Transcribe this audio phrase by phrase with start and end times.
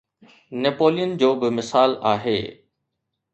[0.61, 2.41] Napoleon جو به مثال آهي.